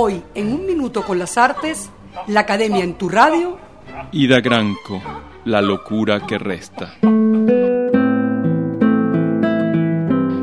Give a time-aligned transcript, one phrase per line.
[0.00, 1.90] Hoy, en un minuto con las artes,
[2.28, 3.58] la Academia en tu radio.
[4.12, 5.02] Ida Granco,
[5.44, 6.94] La locura que resta.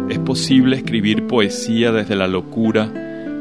[0.09, 2.91] Es posible escribir poesía desde la locura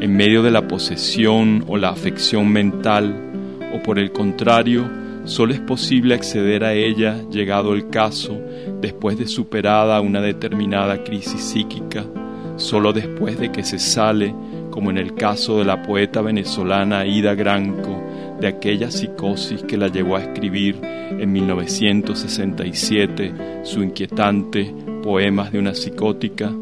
[0.00, 4.88] en medio de la posesión o la afección mental, o por el contrario,
[5.24, 8.38] solo es posible acceder a ella, llegado el caso,
[8.80, 12.04] después de superada una determinada crisis psíquica,
[12.54, 14.32] solo después de que se sale
[14.74, 18.02] como en el caso de la poeta venezolana Ida Granco,
[18.40, 25.76] de aquella psicosis que la llevó a escribir en 1967 su inquietante Poemas de una
[25.76, 26.52] psicótica.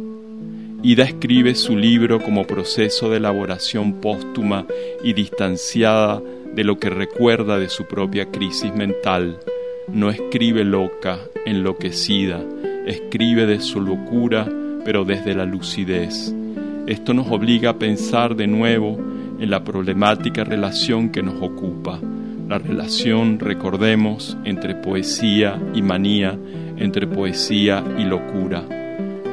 [0.83, 4.67] Ida escribe su libro como proceso de elaboración póstuma
[5.03, 6.21] y distanciada
[6.55, 9.39] de lo que recuerda de su propia crisis mental.
[9.89, 12.43] No escribe loca, enloquecida,
[12.87, 14.47] escribe de su locura,
[14.85, 16.35] pero desde la lucidez
[16.87, 18.99] esto nos obliga a pensar de nuevo
[19.39, 22.01] en la problemática relación que nos ocupa,
[22.49, 26.39] la relación, recordemos, entre poesía y manía,
[26.77, 28.63] entre poesía y locura.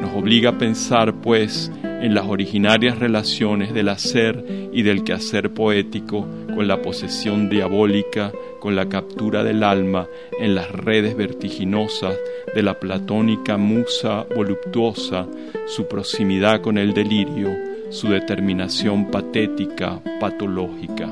[0.01, 6.25] Nos obliga a pensar, pues, en las originarias relaciones del hacer y del quehacer poético
[6.55, 10.07] con la posesión diabólica, con la captura del alma
[10.39, 12.15] en las redes vertiginosas
[12.53, 15.27] de la platónica musa voluptuosa,
[15.67, 17.49] su proximidad con el delirio,
[17.89, 21.09] su determinación patética, patológica.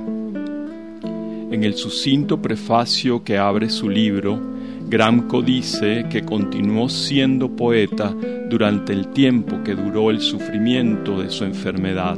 [1.50, 4.57] En el sucinto prefacio que abre su libro,
[4.90, 8.16] Gramco dice que continuó siendo poeta
[8.50, 12.18] durante el tiempo que duró el sufrimiento de su enfermedad.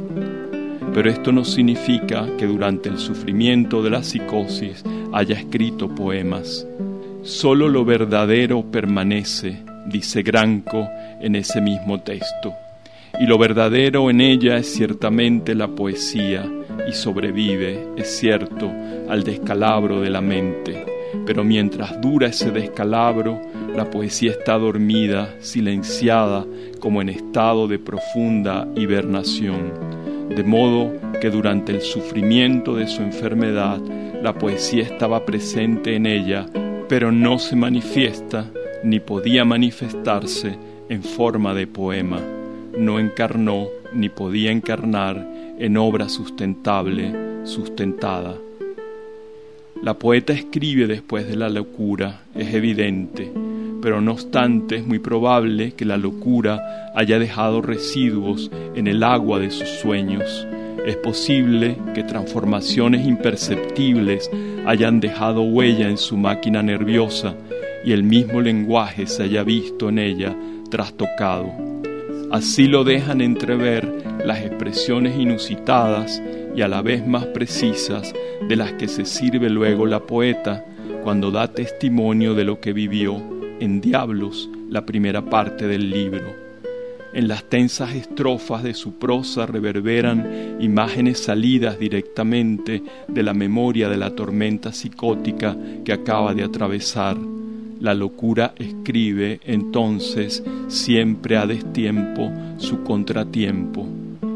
[0.94, 6.64] Pero esto no significa que durante el sufrimiento de la psicosis haya escrito poemas.
[7.24, 10.88] Solo lo verdadero permanece, dice Granco
[11.20, 12.54] en ese mismo texto.
[13.18, 16.48] Y lo verdadero en ella es ciertamente la poesía
[16.88, 18.70] y sobrevive, es cierto,
[19.08, 20.89] al descalabro de la mente.
[21.26, 23.40] Pero mientras dura ese descalabro,
[23.74, 26.46] la poesía está dormida, silenciada,
[26.80, 29.72] como en estado de profunda hibernación.
[30.28, 33.80] De modo que durante el sufrimiento de su enfermedad,
[34.22, 36.46] la poesía estaba presente en ella,
[36.88, 38.46] pero no se manifiesta
[38.82, 40.56] ni podía manifestarse
[40.88, 42.20] en forma de poema.
[42.76, 45.26] No encarnó ni podía encarnar
[45.58, 47.12] en obra sustentable,
[47.44, 48.34] sustentada.
[49.82, 53.30] La poeta escribe después de la locura, es evidente,
[53.80, 59.38] pero no obstante es muy probable que la locura haya dejado residuos en el agua
[59.38, 60.46] de sus sueños
[60.86, 64.30] es posible que transformaciones imperceptibles
[64.66, 67.34] hayan dejado huella en su máquina nerviosa
[67.84, 70.34] y el mismo lenguaje se haya visto en ella
[70.70, 71.52] trastocado.
[72.30, 73.92] Así lo dejan entrever
[74.24, 76.22] las expresiones inusitadas
[76.54, 78.12] y a la vez más precisas
[78.48, 80.64] de las que se sirve luego la poeta
[81.02, 83.20] cuando da testimonio de lo que vivió
[83.60, 86.40] en Diablos, la primera parte del libro.
[87.12, 93.96] En las tensas estrofas de su prosa reverberan imágenes salidas directamente de la memoria de
[93.96, 97.16] la tormenta psicótica que acaba de atravesar.
[97.80, 103.88] La locura escribe entonces siempre a destiempo su contratiempo.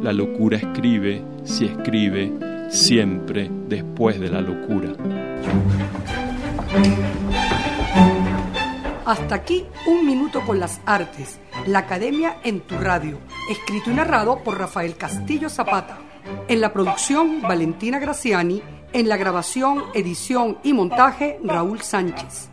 [0.04, 2.30] La locura escribe, si escribe,
[2.68, 4.92] siempre después de la locura.
[9.06, 13.18] Hasta aquí un minuto con las artes la Academia en tu radio,
[13.50, 15.98] escrito y narrado por Rafael Castillo Zapata.
[16.48, 18.60] En la producción, Valentina Graciani.
[18.92, 22.50] En la grabación, edición y montaje, Raúl Sánchez.